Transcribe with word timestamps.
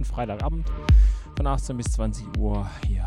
jeden 0.00 0.04
Freitagabend 0.04 0.66
von 1.36 1.46
18 1.46 1.76
bis 1.76 1.92
20 1.92 2.38
Uhr 2.38 2.66
hier 2.86 3.06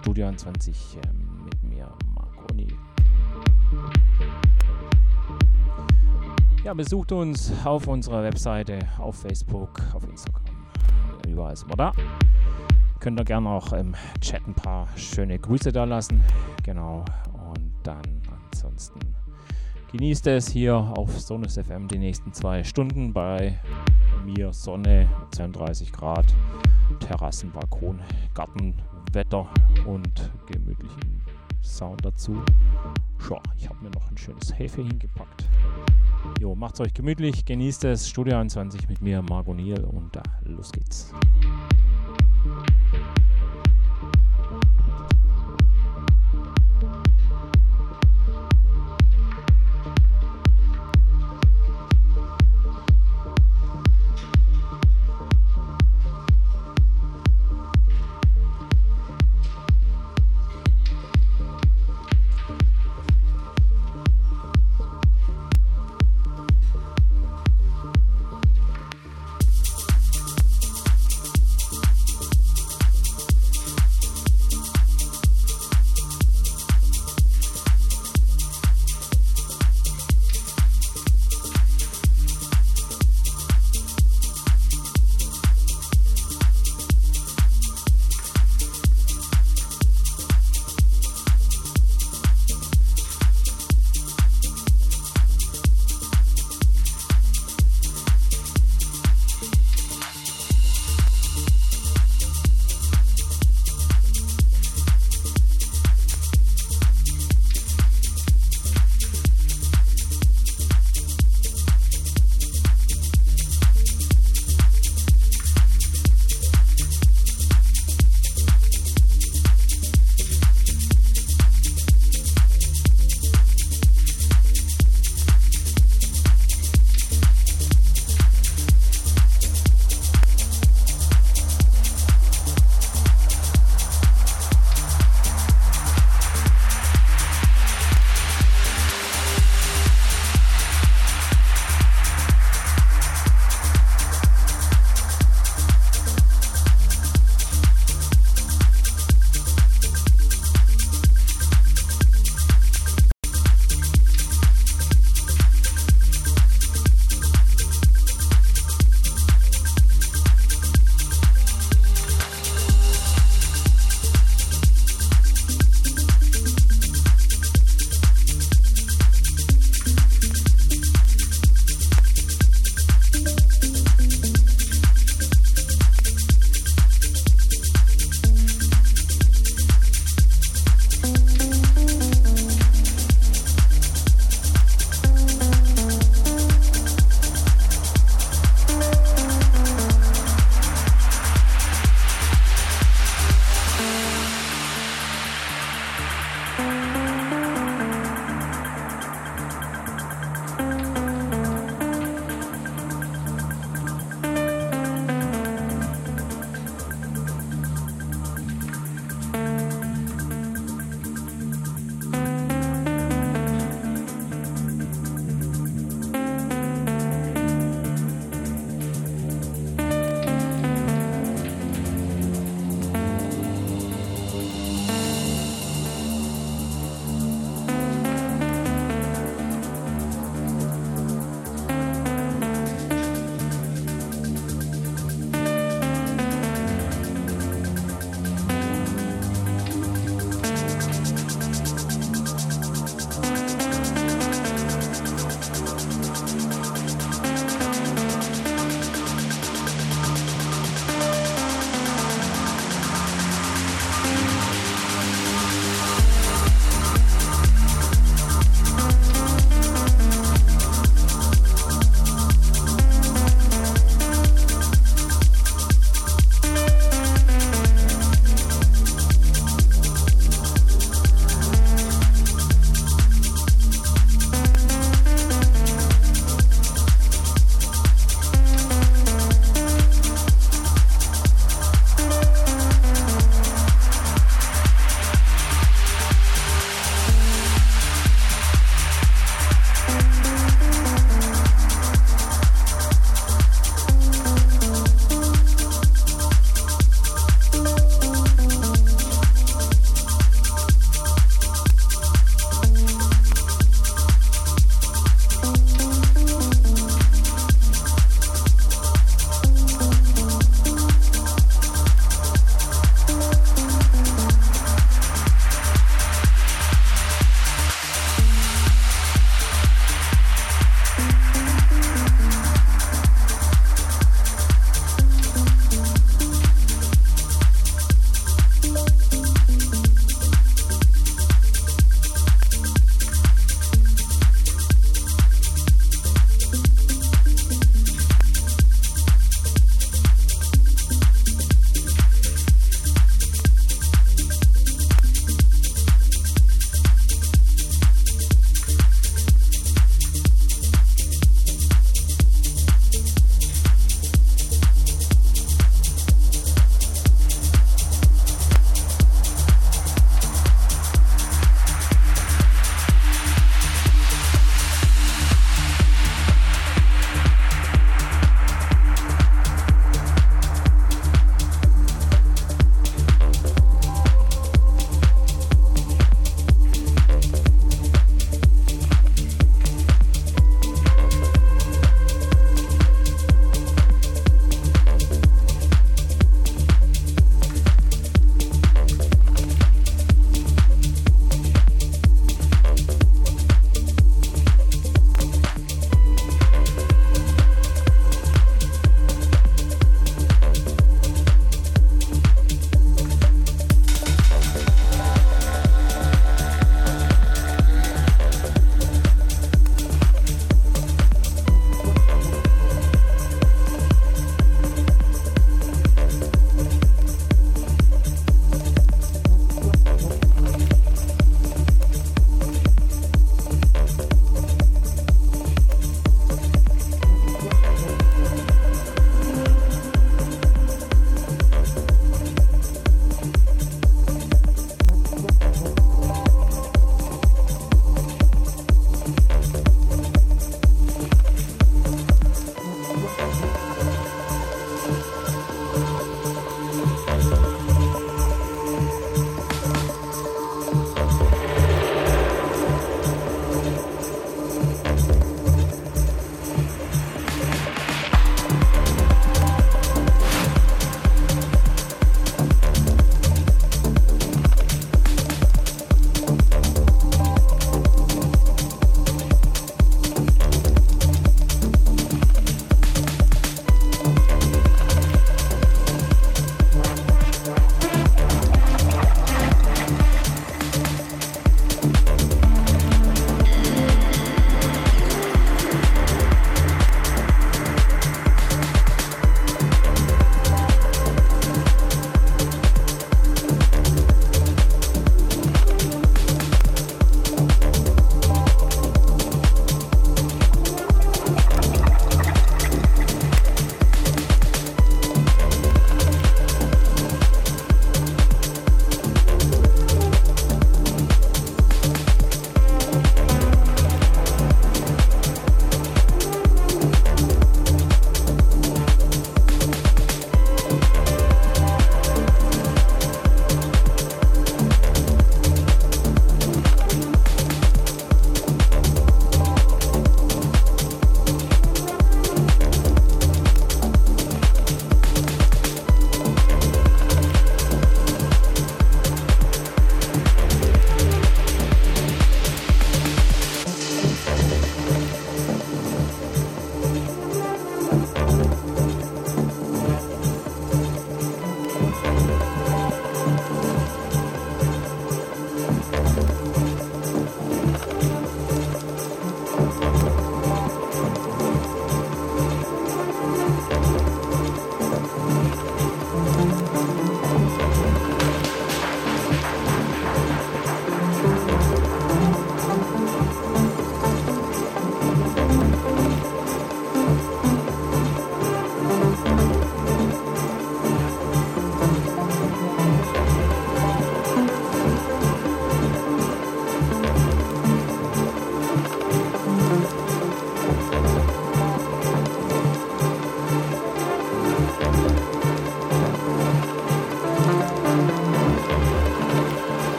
Studio 0.00 0.26
21 0.26 0.96
äh, 0.96 1.44
mit 1.44 1.62
mir, 1.62 1.88
Marconi. 2.14 2.66
Ja, 6.64 6.74
besucht 6.74 7.12
uns 7.12 7.52
auf 7.64 7.86
unserer 7.86 8.24
Webseite, 8.24 8.80
auf 8.98 9.20
Facebook, 9.20 9.80
auf 9.94 10.02
Instagram. 10.08 10.42
Überall 11.28 11.54
sind 11.54 11.70
wir 11.70 11.76
da. 11.76 11.92
Könnt 12.98 13.20
ihr 13.20 13.24
gerne 13.24 13.48
auch 13.48 13.72
im 13.72 13.94
Chat 14.20 14.46
ein 14.48 14.54
paar 14.54 14.88
schöne 14.96 15.38
Grüße 15.38 15.70
da 15.70 15.84
lassen. 15.84 16.24
Genau. 16.64 17.04
Und 17.32 17.72
dann 17.84 18.02
ansonsten 18.52 18.98
genießt 19.92 20.26
es 20.28 20.48
hier 20.48 20.76
auf 20.76 21.18
Sonus 21.20 21.58
FM 21.58 21.88
die 21.88 21.98
nächsten 21.98 22.32
zwei 22.32 22.64
Stunden 22.64 23.12
bei 23.12 23.58
mir 24.24 24.52
Sonne, 24.52 25.08
32 25.30 25.92
Grad, 25.92 26.26
Terrassen, 27.00 27.50
Balkon, 27.52 28.00
Garten, 28.34 28.74
Wetter 29.12 29.48
und 29.86 30.30
gemütlichen 30.46 31.22
Sound 31.62 32.04
dazu. 32.04 32.42
Schau, 33.18 33.40
ich 33.56 33.68
habe 33.68 33.82
mir 33.82 33.90
noch 33.90 34.10
ein 34.10 34.16
schönes 34.16 34.56
Hefe 34.58 34.82
hingepackt. 34.82 35.44
Jo, 36.40 36.54
macht's 36.54 36.80
euch 36.80 36.92
gemütlich, 36.92 37.44
genießt 37.44 37.84
es. 37.84 38.08
Studio 38.08 38.36
21 38.36 38.88
mit 38.88 39.00
mir, 39.00 39.22
Margot 39.22 39.56
Niel 39.56 39.84
und 39.84 40.16
äh, 40.16 40.20
los 40.44 40.72
geht's. 40.72 41.12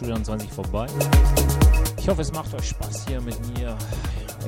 Studio 0.00 0.16
20 0.18 0.50
vorbei. 0.50 0.86
Ich 1.98 2.08
hoffe, 2.08 2.22
es 2.22 2.32
macht 2.32 2.54
euch 2.54 2.70
Spaß 2.70 3.04
hier 3.06 3.20
mit 3.20 3.36
mir 3.54 3.76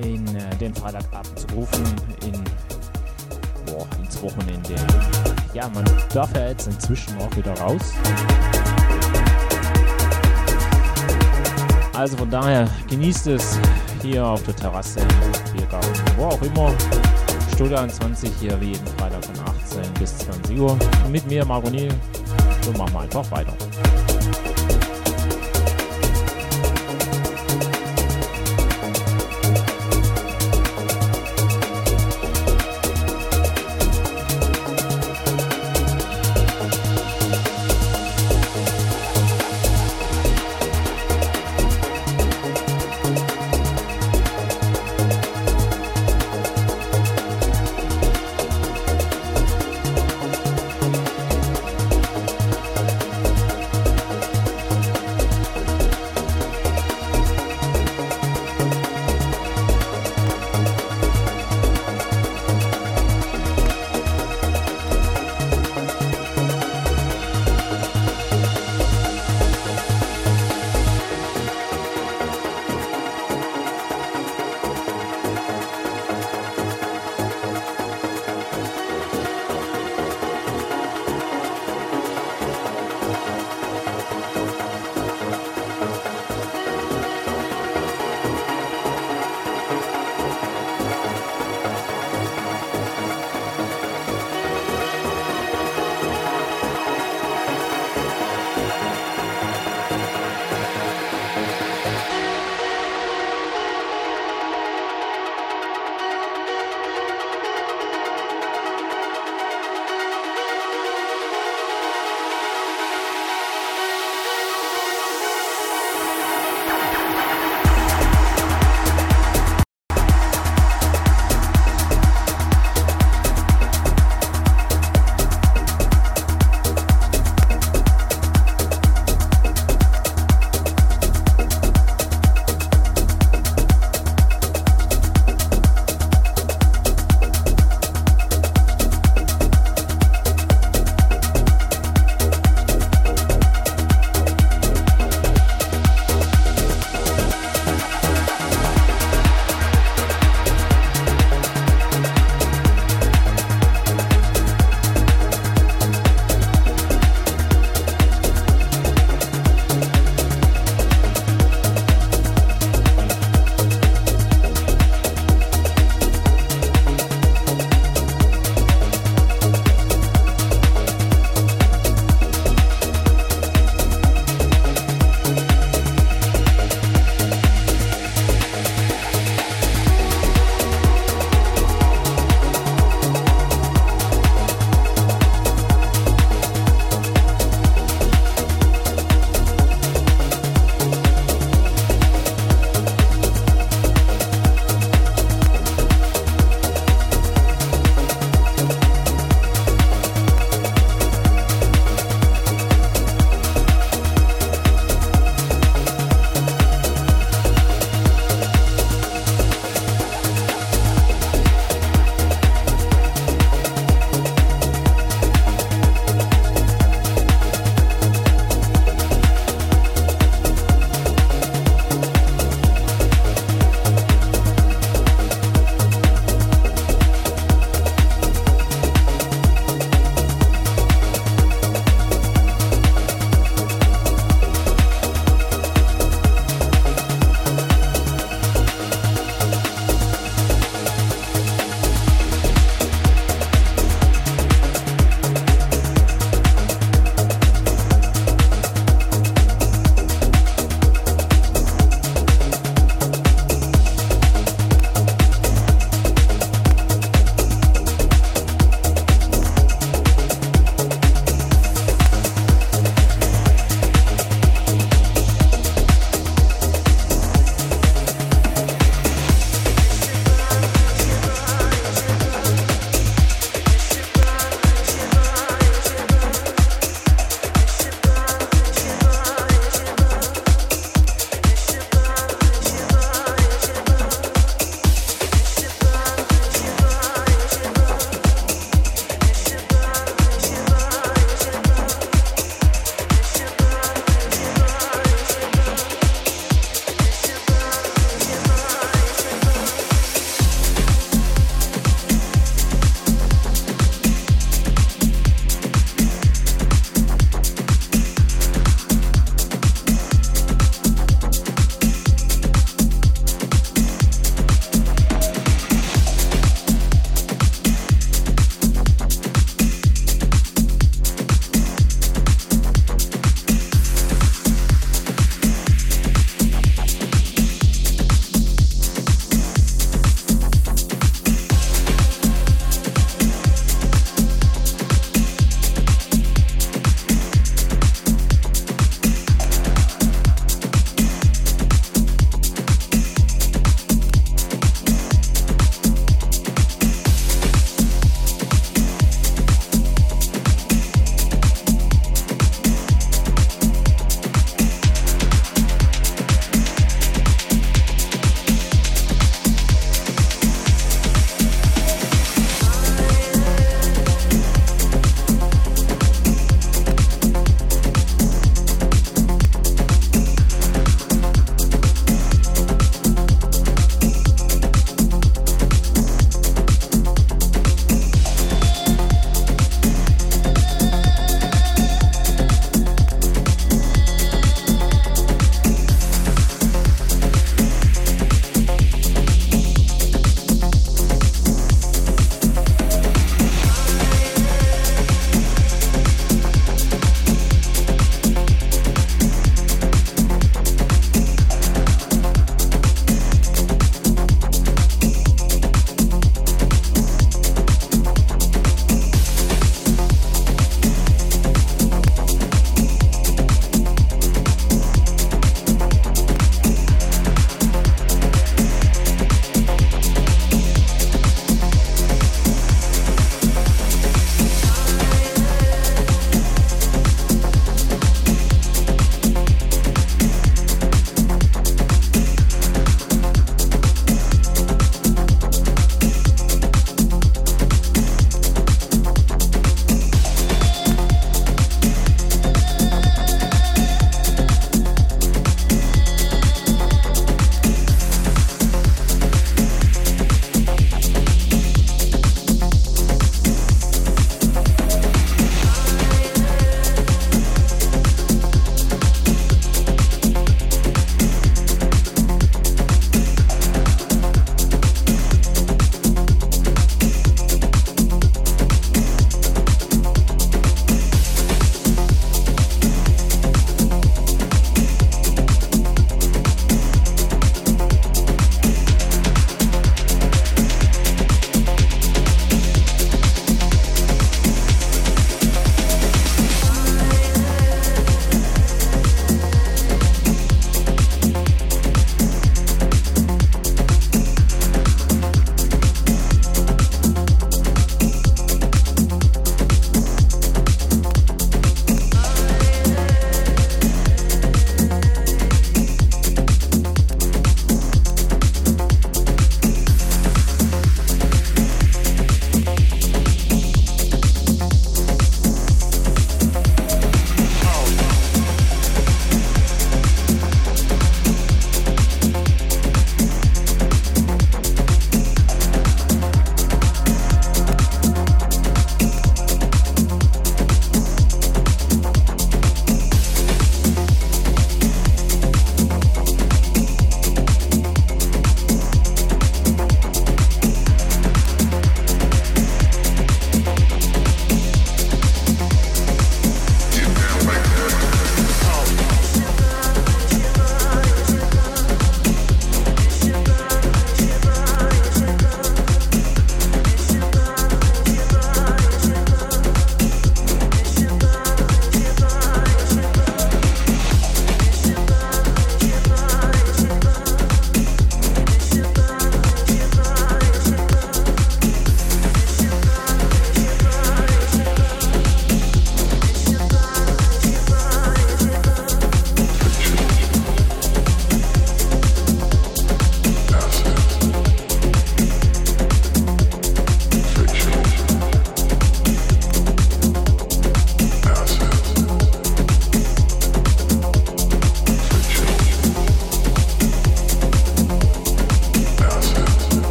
in 0.00 0.24
äh, 0.36 0.56
den 0.60 0.72
Freitagabend 0.72 1.36
zu 1.36 1.48
rufen, 1.56 1.84
in, 2.24 2.40
boah, 3.66 3.84
ins 4.00 4.22
Wochenende. 4.22 4.76
Ja, 5.52 5.68
man 5.74 5.84
darf 6.14 6.32
ja 6.36 6.50
jetzt 6.50 6.68
inzwischen 6.68 7.18
auch 7.18 7.36
wieder 7.36 7.52
raus. 7.58 7.82
Also 11.94 12.16
von 12.16 12.30
daher 12.30 12.70
genießt 12.88 13.26
es 13.26 13.58
hier 14.02 14.24
auf 14.24 14.44
der 14.44 14.54
Terrasse, 14.54 15.00
Biergarten, 15.52 16.00
wo 16.16 16.26
auch 16.26 16.42
immer. 16.42 16.72
Studio 17.54 17.88
20 17.88 18.30
hier 18.38 18.60
wie 18.60 18.66
jeden 18.66 18.86
Freitag 18.86 19.24
von 19.24 19.34
18 19.40 19.94
bis 19.94 20.16
20 20.18 20.60
Uhr. 20.60 20.78
Mit 21.10 21.26
mir, 21.26 21.44
Marco 21.44 21.68
Niel. 21.70 21.92
So 22.62 22.70
machen 22.78 22.92
wir 22.92 23.00
einfach 23.00 23.28
weiter. 23.32 23.49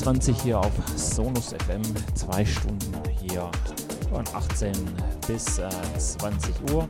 21 0.00 0.42
hier 0.42 0.58
auf 0.58 0.72
Sonus 0.96 1.52
FM, 1.66 1.82
zwei 2.14 2.42
Stunden 2.42 2.90
hier 3.20 3.50
von 4.08 4.24
18 4.34 4.72
bis 5.26 5.58
äh, 5.58 5.68
20 5.98 6.72
Uhr. 6.72 6.88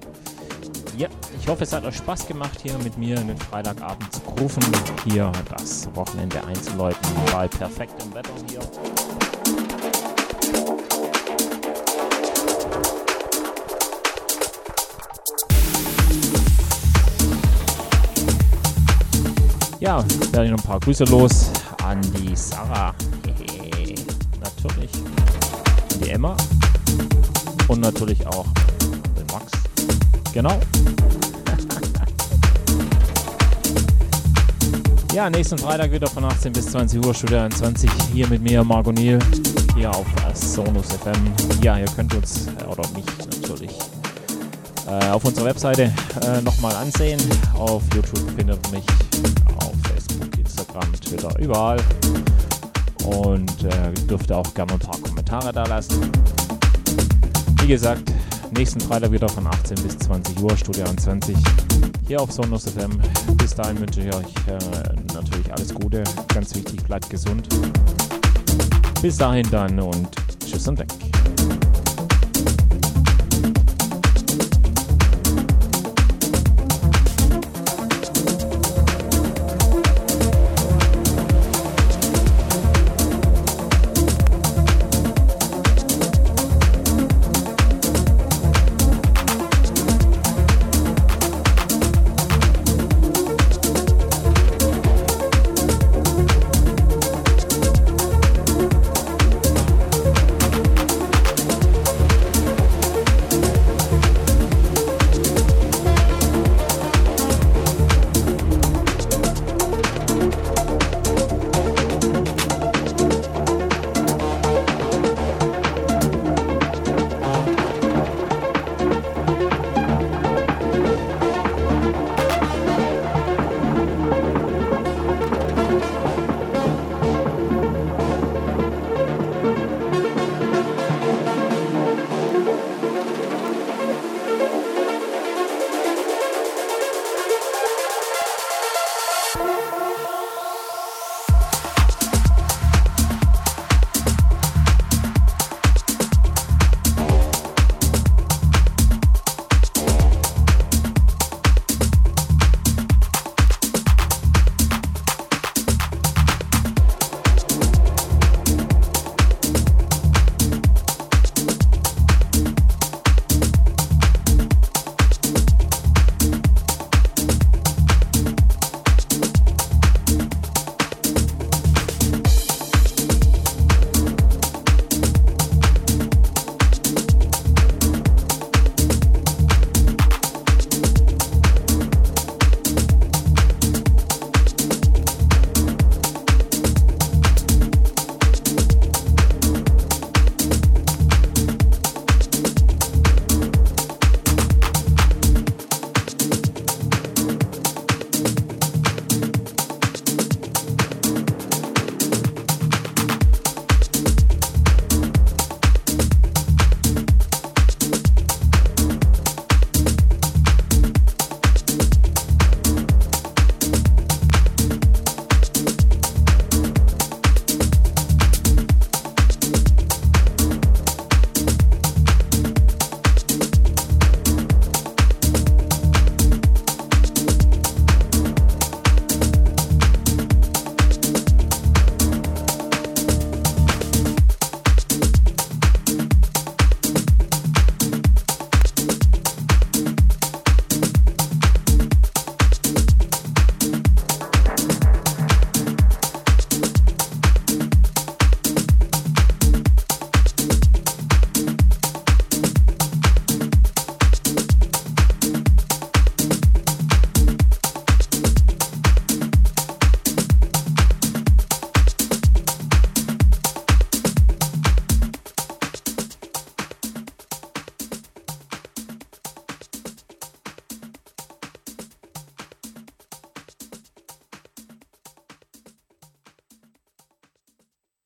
Ja, 0.96 1.08
ich 1.40 1.48
hoffe, 1.48 1.64
es 1.64 1.72
hat 1.72 1.84
euch 1.84 1.96
Spaß 1.96 2.28
gemacht, 2.28 2.60
hier 2.62 2.78
mit 2.78 2.96
mir 2.96 3.16
den 3.16 3.36
Freitagabend 3.36 4.12
zu 4.12 4.20
rufen, 4.40 4.62
hier 5.04 5.32
das 5.56 5.88
Wochenende 5.94 6.44
einzuläuten, 6.44 7.00
bei 7.32 7.48
perfektem 7.48 8.14
Wetter 8.14 8.30
hier. 8.48 8.60
Ja, 19.80 20.04
werde 20.30 20.44
ich 20.44 20.50
noch 20.52 20.58
ein 20.58 20.64
paar 20.64 20.78
Grüße 20.78 21.04
los 21.04 21.50
an 21.90 22.00
die 22.02 22.36
Sarah. 22.36 22.89
Und 27.80 27.94
natürlich 27.94 28.26
auch 28.26 28.44
den 29.16 29.26
Max. 29.32 29.52
Genau. 30.34 30.50
ja, 35.14 35.30
nächsten 35.30 35.56
Freitag 35.56 35.90
wieder 35.90 36.06
von 36.06 36.26
18 36.26 36.52
bis 36.52 36.66
20 36.66 37.02
Uhr, 37.02 37.14
Studio 37.14 37.38
21. 37.38 37.90
Hier 38.12 38.28
mit 38.28 38.42
mir, 38.42 38.62
Marco 38.62 38.92
Niel. 38.92 39.18
Hier 39.74 39.90
auf 39.90 40.04
Sonus 40.34 40.88
FM. 40.88 41.32
Ja, 41.62 41.78
ihr 41.78 41.86
könnt 41.96 42.12
uns, 42.14 42.48
äh, 42.48 42.64
oder 42.64 42.86
mich 42.90 43.06
natürlich, 43.40 43.72
äh, 44.86 45.08
auf 45.08 45.24
unserer 45.24 45.46
Webseite 45.46 45.84
äh, 46.20 46.42
nochmal 46.42 46.76
ansehen. 46.76 47.18
Auf 47.54 47.82
YouTube 47.94 48.30
findet 48.36 48.58
ihr 48.66 48.72
mich 48.72 48.84
Instagram, 50.38 50.92
Twitter, 51.00 51.30
überall. 51.38 51.78
Und 53.06 53.64
äh, 53.64 53.94
dürft 54.06 54.30
auch 54.32 54.52
gerne 54.52 54.74
ein 54.74 54.78
paar 54.78 55.00
Kommentare 55.00 55.50
da 55.50 55.64
lassen. 55.64 56.12
Gesagt, 57.70 58.12
nächsten 58.50 58.80
Freitag 58.80 59.12
wieder 59.12 59.28
von 59.28 59.46
18 59.46 59.80
bis 59.84 59.96
20 59.98 60.42
Uhr, 60.42 60.56
Studio 60.56 60.84
20 60.86 61.36
hier 62.08 62.20
auf 62.20 62.32
Sonos 62.32 62.64
FM. 62.64 62.90
Bis 63.36 63.54
dahin 63.54 63.78
wünsche 63.78 64.00
ich 64.00 64.12
euch 64.12 64.26
äh, 64.48 65.14
natürlich 65.14 65.52
alles 65.52 65.72
Gute. 65.72 66.02
Ganz 66.34 66.52
wichtig, 66.56 66.82
bleibt 66.82 67.08
gesund. 67.08 67.46
Bis 69.00 69.18
dahin 69.18 69.48
dann 69.52 69.78
und 69.78 70.08
tschüss 70.44 70.66
und 70.66 70.80
weg. 70.80 70.88